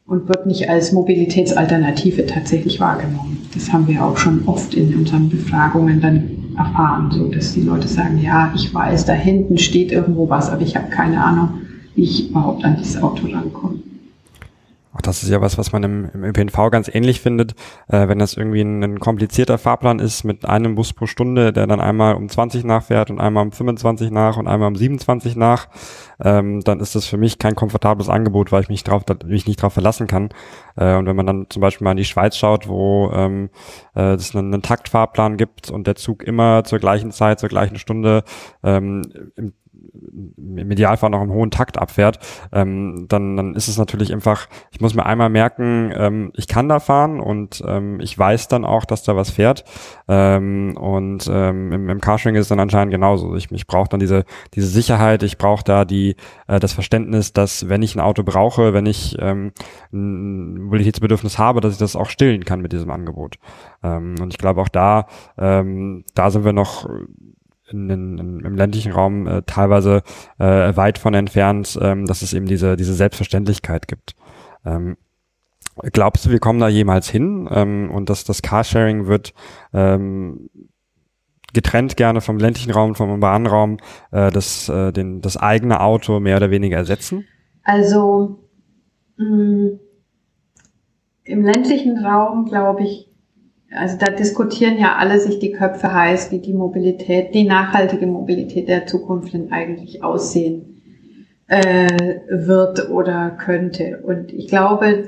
[0.06, 3.38] und wird nicht als Mobilitätsalternative tatsächlich wahrgenommen.
[3.54, 7.88] Das haben wir auch schon oft in unseren Befragungen dann erfahren, so dass die Leute
[7.88, 11.62] sagen, ja, ich weiß, da hinten steht irgendwo was, aber ich habe keine Ahnung,
[11.94, 13.82] wie ich überhaupt an dieses Auto rankomme.
[14.92, 17.54] Auch das ist ja was, was man im, im ÖPNV ganz ähnlich findet,
[17.90, 21.68] äh, wenn das irgendwie ein, ein, komplizierter Fahrplan ist mit einem Bus pro Stunde, der
[21.68, 25.68] dann einmal um 20 nachfährt und einmal um 25 nach und einmal um 27 nach,
[26.24, 29.60] ähm, dann ist das für mich kein komfortables Angebot, weil ich mich, drauf, mich nicht
[29.60, 30.30] darauf verlassen kann.
[30.80, 33.50] Äh, und wenn man dann zum Beispiel mal in die Schweiz schaut, wo ähm,
[33.96, 37.78] äh, es einen, einen Taktfahrplan gibt und der Zug immer zur gleichen Zeit, zur gleichen
[37.78, 38.24] Stunde
[38.64, 39.04] ähm,
[39.36, 39.54] im
[40.38, 42.20] im Idealfall noch einen hohen Takt abfährt,
[42.52, 46.70] ähm, dann, dann ist es natürlich einfach, ich muss mir einmal merken, ähm, ich kann
[46.70, 49.64] da fahren und ähm, ich weiß dann auch, dass da was fährt.
[50.08, 53.36] Ähm, und ähm, im, im Carsharing ist es dann anscheinend genauso.
[53.36, 56.16] Ich, ich brauche dann diese, diese Sicherheit, ich brauche da die,
[56.48, 59.52] äh, das Verständnis, dass wenn ich ein Auto brauche, wenn ich ähm,
[60.70, 63.36] Mobilitätsbedürfnis habe, dass ich das auch stillen kann mit diesem Angebot.
[63.84, 66.88] Ähm, und ich glaube auch da, ähm, da sind wir noch
[67.72, 70.04] in, in, im ländlichen Raum äh, teilweise
[70.38, 74.16] äh, weit von entfernt, ähm, dass es eben diese, diese Selbstverständlichkeit gibt.
[74.66, 74.98] Ähm,
[75.94, 79.34] glaubst du, wir kommen da jemals hin ähm, und dass das Carsharing wird
[79.74, 80.50] ähm,
[81.54, 83.78] getrennt gerne vom ländlichen Raum, vom urbanen Raum,
[84.12, 87.26] äh, das, äh, den, das eigene Auto mehr oder weniger ersetzen?
[87.64, 88.40] Also
[89.18, 89.80] mh, mm,
[91.30, 93.08] im ländlichen Raum, glaube ich,
[93.72, 98.68] also da diskutieren ja alle sich die Köpfe heiß, wie die Mobilität, die nachhaltige Mobilität
[98.68, 100.82] der Zukunft denn eigentlich aussehen
[101.48, 101.88] äh,
[102.30, 104.02] wird oder könnte.
[104.04, 105.06] Und ich glaube,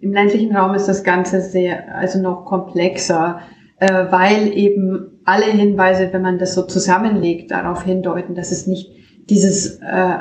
[0.00, 3.40] im ländlichen Raum ist das Ganze sehr, also noch komplexer,
[3.80, 8.92] äh, weil eben alle Hinweise, wenn man das so zusammenlegt, darauf hindeuten, dass es nicht
[9.28, 10.16] dieses äh,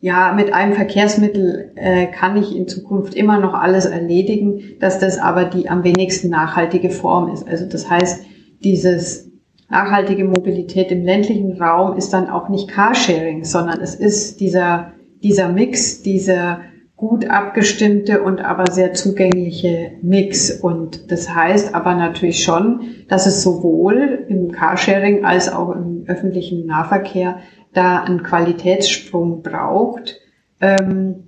[0.00, 5.18] ja, mit einem Verkehrsmittel äh, kann ich in Zukunft immer noch alles erledigen, dass das
[5.18, 7.48] aber die am wenigsten nachhaltige Form ist.
[7.48, 8.24] Also das heißt,
[8.62, 9.30] dieses
[9.68, 15.48] nachhaltige Mobilität im ländlichen Raum ist dann auch nicht Carsharing, sondern es ist dieser, dieser
[15.48, 16.60] Mix, dieser
[16.96, 20.50] gut abgestimmte und aber sehr zugängliche Mix.
[20.50, 26.66] Und das heißt aber natürlich schon, dass es sowohl im Carsharing als auch im öffentlichen
[26.66, 27.38] Nahverkehr
[27.72, 30.20] da einen Qualitätssprung braucht,
[30.60, 31.24] ähm,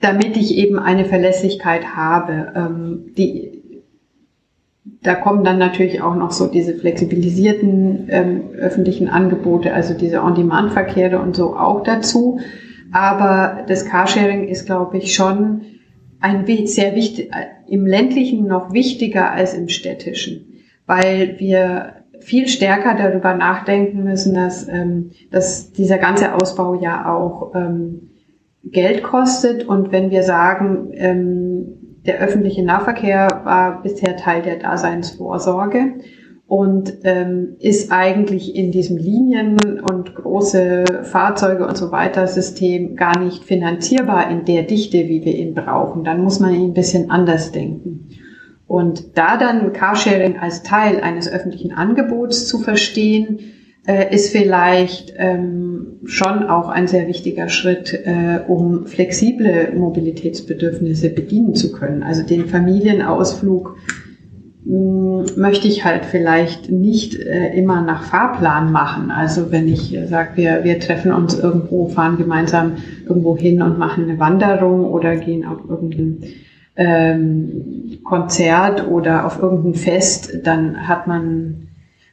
[0.00, 2.52] damit ich eben eine Verlässlichkeit habe.
[2.54, 3.82] Ähm, die,
[5.02, 11.20] da kommen dann natürlich auch noch so diese flexibilisierten ähm, öffentlichen Angebote, also diese On-Demand-Verkehre
[11.20, 12.40] und so auch dazu.
[12.92, 15.62] Aber das Carsharing ist, glaube ich, schon
[16.20, 21.97] ein sehr wichtig, äh, im ländlichen noch wichtiger als im städtischen, weil wir
[22.28, 28.10] viel stärker darüber nachdenken müssen, dass, ähm, dass dieser ganze Ausbau ja auch ähm,
[28.64, 29.66] Geld kostet.
[29.66, 31.66] Und wenn wir sagen, ähm,
[32.04, 35.94] der öffentliche Nahverkehr war bisher Teil der Daseinsvorsorge
[36.46, 43.18] und ähm, ist eigentlich in diesem Linien- und große Fahrzeuge und so weiter System gar
[43.18, 47.10] nicht finanzierbar in der Dichte, wie wir ihn brauchen, dann muss man ihn ein bisschen
[47.10, 48.08] anders denken.
[48.68, 53.38] Und da dann Carsharing als Teil eines öffentlichen Angebots zu verstehen,
[53.86, 61.54] äh, ist vielleicht ähm, schon auch ein sehr wichtiger Schritt, äh, um flexible Mobilitätsbedürfnisse bedienen
[61.54, 62.02] zu können.
[62.02, 63.78] Also den Familienausflug
[64.66, 69.10] hm, möchte ich halt vielleicht nicht äh, immer nach Fahrplan machen.
[69.10, 72.72] Also wenn ich äh, sage, wir, wir treffen uns irgendwo, fahren gemeinsam
[73.06, 76.22] irgendwo hin und machen eine Wanderung oder gehen auf irgendeinen
[76.78, 81.68] ähm, Konzert oder auf irgendein Fest, dann hat man,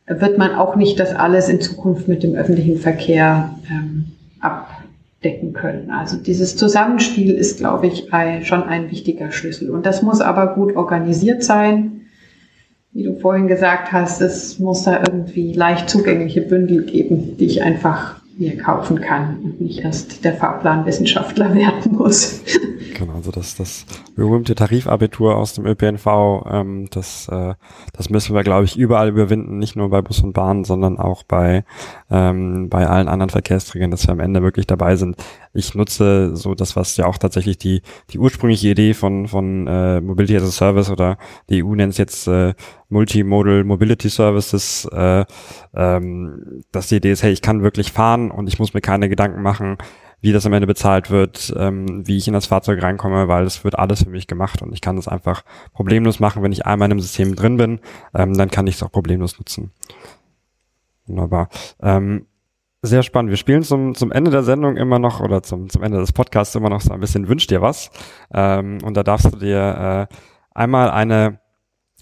[0.08, 4.06] wird man auch nicht das alles in Zukunft mit dem öffentlichen Verkehr ähm,
[4.40, 5.92] abdecken können.
[5.92, 8.10] Also dieses Zusammenspiel ist, glaube ich,
[8.42, 9.70] schon ein wichtiger Schlüssel.
[9.70, 12.02] Und das muss aber gut organisiert sein.
[12.92, 17.62] Wie du vorhin gesagt hast, es muss da irgendwie leicht zugängliche Bündel geben, die ich
[17.62, 22.42] einfach mir kaufen kann und nicht erst der Fahrplanwissenschaftler werden muss.
[22.96, 27.54] Genau, also das, das berühmte Tarifabitur aus dem ÖPNV, ähm, das, äh,
[27.92, 31.24] das müssen wir, glaube ich, überall überwinden, nicht nur bei Bus und Bahn, sondern auch
[31.24, 31.66] bei,
[32.10, 35.18] ähm, bei allen anderen Verkehrsträgern, dass wir am Ende wirklich dabei sind.
[35.54, 37.82] Ich nutze so das, was ja auch tatsächlich die,
[38.12, 41.18] die ursprüngliche Idee von, von äh, Mobility as a Service oder
[41.50, 42.54] die EU nennt es jetzt äh,
[42.88, 45.26] Multimodal Mobility Services, äh,
[45.76, 49.10] ähm, dass die Idee ist, hey, ich kann wirklich fahren und ich muss mir keine
[49.10, 49.78] Gedanken machen,
[50.22, 53.64] wie das am Ende bezahlt wird, ähm, wie ich in das Fahrzeug reinkomme, weil es
[53.64, 55.44] wird alles für mich gemacht und ich kann das einfach
[55.74, 57.80] problemlos machen, wenn ich einmal in einem System drin bin,
[58.14, 59.72] ähm, dann kann ich es auch problemlos nutzen.
[61.08, 61.50] Wunderbar.
[61.82, 62.26] Ähm,
[62.82, 63.32] Sehr spannend.
[63.32, 66.54] Wir spielen zum, zum Ende der Sendung immer noch oder zum, zum Ende des Podcasts
[66.54, 67.90] immer noch so ein bisschen Wünsch dir was.
[68.32, 70.16] Ähm, und da darfst du dir äh,
[70.54, 71.40] einmal eine,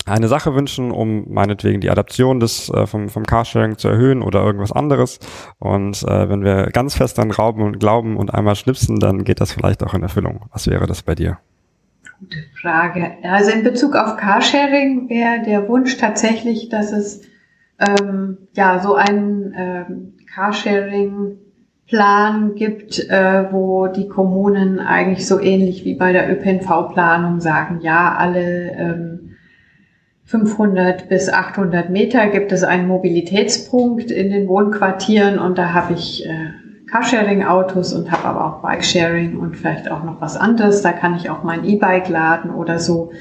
[0.06, 4.44] eine Sache wünschen, um meinetwegen die Adaption des äh, vom, vom Carsharing zu erhöhen oder
[4.44, 5.20] irgendwas anderes.
[5.60, 9.40] Und äh, wenn wir ganz fest an Rauben und Glauben und einmal schnipsen, dann geht
[9.40, 10.42] das vielleicht auch in Erfüllung.
[10.52, 11.38] Was wäre das bei dir?
[12.20, 13.14] Gute Frage.
[13.24, 17.22] Also in Bezug auf Carsharing wäre der Wunsch tatsächlich, dass es
[17.80, 25.94] ähm, ja so einen ähm, Carsharing-Plan gibt, äh, wo die Kommunen eigentlich so ähnlich wie
[25.96, 29.13] bei der ÖPNV-Planung sagen, ja, alle ähm,
[30.26, 36.26] 500 bis 800 Meter gibt es einen Mobilitätspunkt in den Wohnquartieren und da habe ich
[36.26, 36.52] äh,
[36.90, 40.82] Carsharing-Autos und habe aber auch Bikesharing und vielleicht auch noch was anderes.
[40.82, 43.12] Da kann ich auch mein E-Bike laden oder so,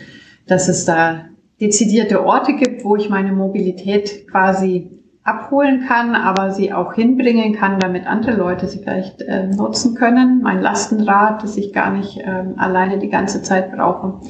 [0.46, 1.24] dass es da
[1.60, 4.90] dezidierte Orte gibt, wo ich meine Mobilität quasi
[5.24, 10.40] abholen kann, aber sie auch hinbringen kann, damit andere Leute sie vielleicht äh, nutzen können.
[10.42, 14.20] Mein Lastenrad, das ich gar nicht ähm, alleine die ganze Zeit brauche.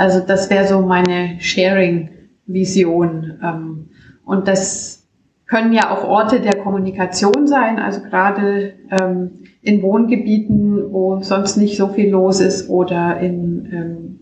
[0.00, 3.38] Also das wäre so meine Sharing-Vision.
[3.44, 3.90] Ähm,
[4.24, 5.06] und das
[5.46, 11.76] können ja auch Orte der Kommunikation sein, also gerade ähm, in Wohngebieten, wo sonst nicht
[11.76, 14.20] so viel los ist oder in, ähm,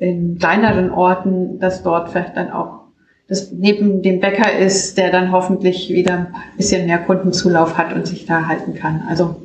[0.00, 2.80] in kleineren Orten, dass dort vielleicht dann auch
[3.28, 8.04] das neben dem Bäcker ist, der dann hoffentlich wieder ein bisschen mehr Kundenzulauf hat und
[8.04, 9.02] sich da halten kann.
[9.08, 9.36] Also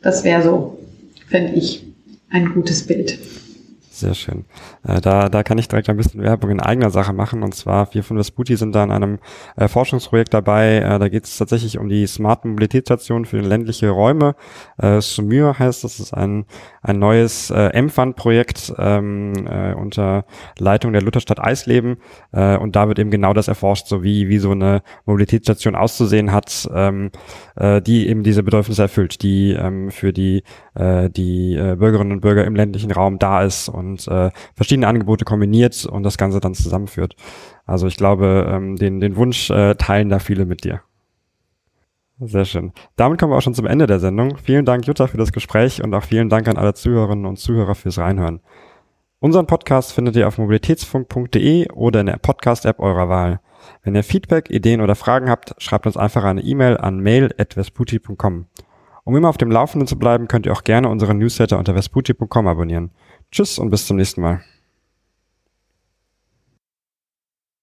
[0.00, 0.78] das wäre so,
[1.28, 1.84] fände ich,
[2.30, 3.18] ein gutes Bild.
[4.00, 4.46] Sehr schön.
[4.82, 7.42] Äh, da, da kann ich direkt ein bisschen Werbung in eigener Sache machen.
[7.42, 9.18] Und zwar, wir von Vesputi sind da in einem
[9.56, 10.76] äh, Forschungsprojekt dabei.
[10.76, 14.36] Äh, da geht es tatsächlich um die Smart Mobilitätsstation für ländliche Räume.
[14.78, 16.46] Äh, Sumur heißt das, ist ein,
[16.82, 20.24] ein neues äh, M-Fund-Projekt ähm, äh, unter
[20.58, 21.98] Leitung der Lutherstadt Eisleben.
[22.32, 26.32] Äh, und da wird eben genau das erforscht, so wie, wie so eine Mobilitätsstation auszusehen
[26.32, 27.10] hat, ähm,
[27.56, 30.42] äh, die eben diese Bedürfnisse erfüllt, die ähm, für die,
[30.74, 35.24] äh, die äh, Bürgerinnen und Bürger im ländlichen Raum da ist und äh, verschiedene Angebote
[35.24, 37.14] kombiniert und das Ganze dann zusammenführt.
[37.66, 40.80] Also ich glaube, ähm, den, den Wunsch äh, teilen da viele mit dir.
[42.22, 42.72] Sehr schön.
[42.96, 44.36] Damit kommen wir auch schon zum Ende der Sendung.
[44.36, 47.74] Vielen Dank, Jutta, für das Gespräch und auch vielen Dank an alle Zuhörerinnen und Zuhörer
[47.74, 48.40] fürs Reinhören.
[49.20, 53.40] Unseren Podcast findet ihr auf mobilitätsfunk.de oder in der Podcast-App eurer Wahl.
[53.82, 58.46] Wenn ihr Feedback, Ideen oder Fragen habt, schreibt uns einfach eine E-Mail an mail.vesputi.com.
[59.04, 62.46] Um immer auf dem Laufenden zu bleiben, könnt ihr auch gerne unseren Newsletter unter vesputi.com
[62.46, 62.90] abonnieren.
[63.32, 64.42] Tschüss und bis zum nächsten Mal.